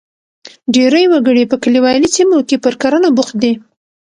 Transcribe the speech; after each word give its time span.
ډېری 0.73 1.03
وګړي 1.09 1.43
په 1.51 1.55
کلیوالي 1.63 2.09
سیمو 2.15 2.39
کې 2.47 2.57
پر 2.63 2.73
کرنه 2.81 3.09
بوخت 3.15 3.35
دي. 3.43 3.53